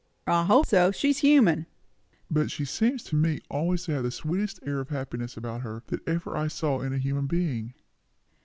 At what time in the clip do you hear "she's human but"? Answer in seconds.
0.91-2.49